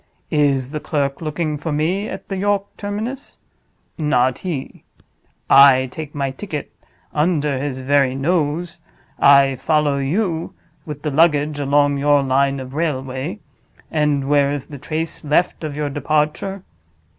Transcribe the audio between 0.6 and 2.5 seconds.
the clerk looking for me at the